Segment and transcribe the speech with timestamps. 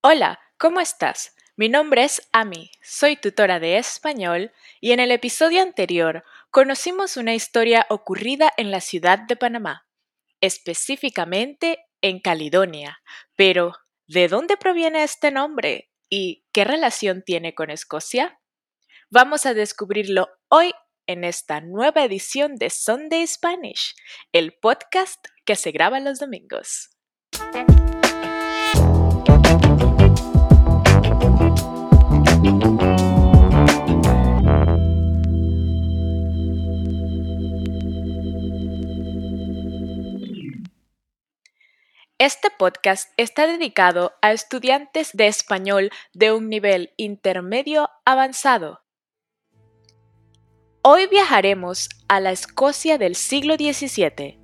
[0.00, 1.34] Hola, ¿cómo estás?
[1.56, 7.34] Mi nombre es Ami, soy tutora de español y en el episodio anterior conocimos una
[7.34, 9.88] historia ocurrida en la ciudad de Panamá,
[10.40, 13.00] específicamente en Caledonia.
[13.34, 13.72] Pero,
[14.06, 18.38] ¿de dónde proviene este nombre y qué relación tiene con Escocia?
[19.10, 20.72] Vamos a descubrirlo hoy
[21.08, 23.96] en esta nueva edición de Sunday Spanish,
[24.30, 26.90] el podcast que se graba los domingos.
[42.20, 48.80] Este podcast está dedicado a estudiantes de español de un nivel intermedio avanzado.
[50.82, 54.40] Hoy viajaremos a la Escocia del siglo XVII,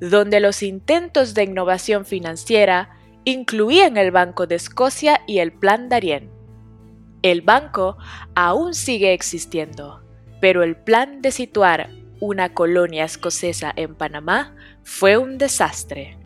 [0.00, 6.37] donde los intentos de innovación financiera incluían el Banco de Escocia y el Plan Darien.
[7.22, 7.96] El banco
[8.36, 10.04] aún sigue existiendo,
[10.40, 16.16] pero el plan de situar una colonia escocesa en Panamá fue un desastre.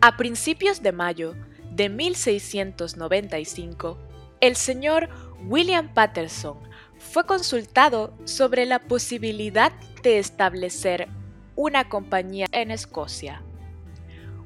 [0.00, 1.34] A principios de mayo
[1.70, 3.98] de 1695,
[4.40, 5.10] el señor
[5.46, 6.56] William Patterson
[6.96, 11.08] fue consultado sobre la posibilidad de establecer
[11.56, 13.42] una compañía en Escocia.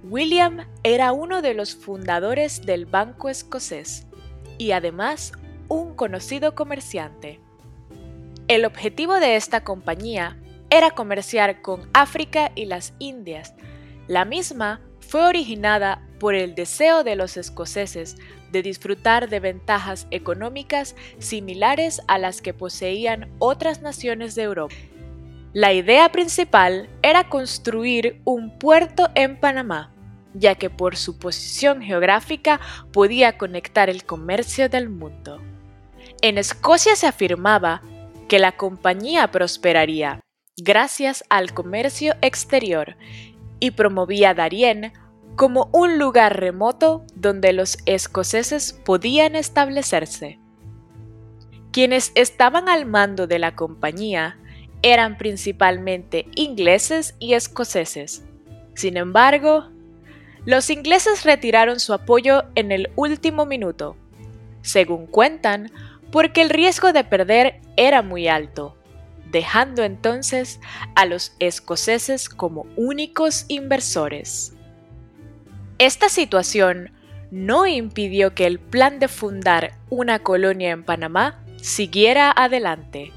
[0.02, 4.08] William era uno de los fundadores del Banco Escocés
[4.62, 5.32] y además
[5.68, 7.40] un conocido comerciante.
[8.46, 10.36] El objetivo de esta compañía
[10.70, 13.54] era comerciar con África y las Indias.
[14.06, 18.16] La misma fue originada por el deseo de los escoceses
[18.52, 24.76] de disfrutar de ventajas económicas similares a las que poseían otras naciones de Europa.
[25.52, 29.92] La idea principal era construir un puerto en Panamá,
[30.34, 32.60] ya que por su posición geográfica
[32.92, 35.40] podía conectar el comercio del mundo.
[36.20, 37.82] En Escocia se afirmaba
[38.28, 40.20] que la compañía prosperaría
[40.56, 42.96] gracias al comercio exterior
[43.60, 44.92] y promovía Darien
[45.36, 50.38] como un lugar remoto donde los escoceses podían establecerse.
[51.72, 54.38] Quienes estaban al mando de la compañía
[54.82, 58.24] eran principalmente ingleses y escoceses.
[58.74, 59.70] Sin embargo,
[60.44, 63.96] los ingleses retiraron su apoyo en el último minuto,
[64.62, 65.70] según cuentan,
[66.10, 68.76] porque el riesgo de perder era muy alto,
[69.30, 70.60] dejando entonces
[70.94, 74.52] a los escoceses como únicos inversores.
[75.78, 76.92] Esta situación
[77.30, 83.12] no impidió que el plan de fundar una colonia en Panamá siguiera adelante,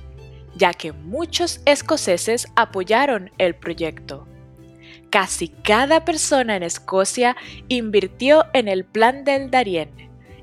[0.55, 4.27] ya que muchos escoceses apoyaron el proyecto.
[5.15, 7.37] Casi cada persona en Escocia
[7.69, 9.89] invirtió en el plan del Darien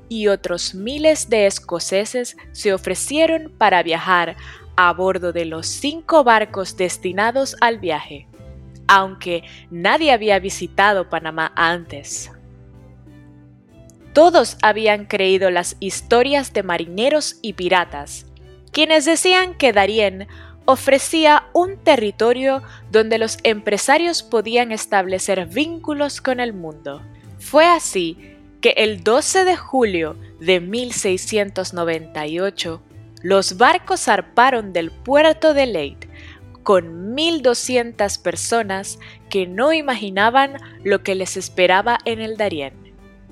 [0.09, 4.35] y otros miles de escoceses se ofrecieron para viajar
[4.75, 8.27] a bordo de los cinco barcos destinados al viaje
[8.87, 12.31] aunque nadie había visitado Panamá antes.
[14.11, 18.25] Todos habían creído las historias de marineros y piratas,
[18.71, 20.27] quienes decían que Darien
[20.65, 27.01] ofrecía un territorio donde los empresarios podían establecer vínculos con el mundo.
[27.39, 32.81] Fue así que el 12 de julio de 1698,
[33.21, 36.09] los barcos zarparon del puerto de Leyte
[36.63, 38.99] con 1.200 personas
[39.29, 42.73] que no imaginaban lo que les esperaba en el Darién.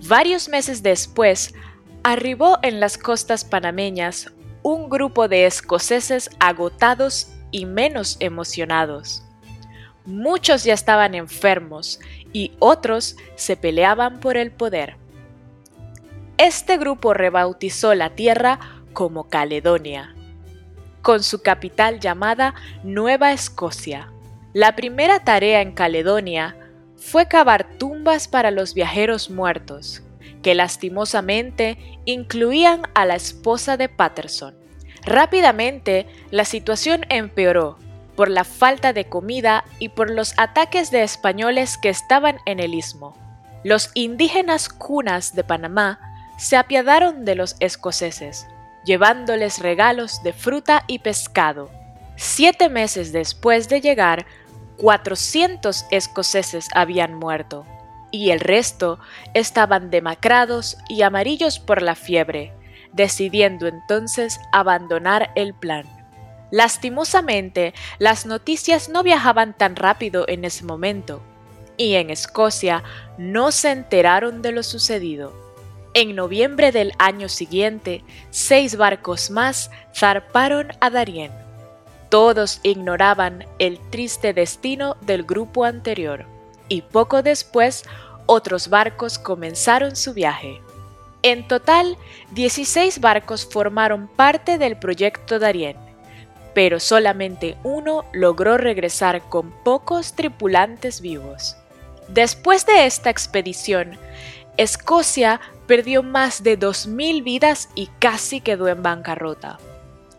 [0.07, 1.53] Varios meses después,
[2.03, 4.31] arribó en las costas panameñas
[4.63, 9.23] un grupo de escoceses agotados y menos emocionados.
[10.05, 11.99] Muchos ya estaban enfermos
[12.33, 14.95] y otros se peleaban por el poder.
[16.37, 18.59] Este grupo rebautizó la tierra
[18.93, 20.15] como Caledonia
[21.01, 24.11] con su capital llamada Nueva Escocia.
[24.53, 26.55] La primera tarea en Caledonia
[26.95, 30.03] fue cavar tumbas para los viajeros muertos,
[30.41, 34.55] que lastimosamente incluían a la esposa de Patterson.
[35.03, 37.77] Rápidamente, la situación empeoró
[38.15, 42.73] por la falta de comida y por los ataques de españoles que estaban en el
[42.73, 43.15] istmo.
[43.63, 45.99] Los indígenas cunas de Panamá
[46.37, 48.47] se apiadaron de los escoceses,
[48.83, 51.69] llevándoles regalos de fruta y pescado.
[52.15, 54.25] Siete meses después de llegar,
[54.77, 57.65] 400 escoceses habían muerto,
[58.11, 58.99] y el resto
[59.33, 62.53] estaban demacrados y amarillos por la fiebre,
[62.93, 65.85] decidiendo entonces abandonar el plan.
[66.51, 71.21] Lastimosamente, las noticias no viajaban tan rápido en ese momento,
[71.77, 72.83] y en Escocia
[73.17, 75.33] no se enteraron de lo sucedido.
[75.93, 81.31] En noviembre del año siguiente, seis barcos más zarparon a Darien.
[82.09, 86.25] Todos ignoraban el triste destino del grupo anterior,
[86.71, 87.83] y poco después
[88.27, 90.61] otros barcos comenzaron su viaje.
[91.21, 91.97] En total,
[92.31, 95.75] 16 barcos formaron parte del proyecto Darien,
[96.53, 101.57] pero solamente uno logró regresar con pocos tripulantes vivos.
[102.07, 103.97] Después de esta expedición,
[104.55, 109.59] Escocia perdió más de 2.000 vidas y casi quedó en bancarrota.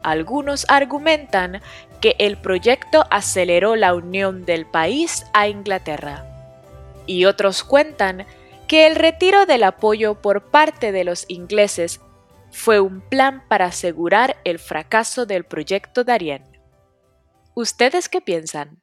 [0.02, 1.62] Algunos argumentan
[2.02, 6.26] que el proyecto aceleró la unión del país a Inglaterra.
[7.06, 8.26] Y otros cuentan
[8.69, 12.00] que el retiro del apoyo por parte de los ingleses
[12.50, 16.44] fue un plan para asegurar el fracaso del proyecto Darien.
[17.54, 18.82] ¿Ustedes qué piensan?